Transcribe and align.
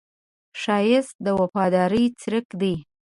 ښایست 0.61 1.15
د 1.25 1.27
وفادارۍ 1.39 2.05
څرک 2.21 2.47
دی 2.61 2.75